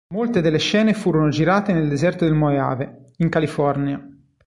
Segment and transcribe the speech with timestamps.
[0.15, 4.03] Molte delle scene furono girate nel deserto del Mojave, in California.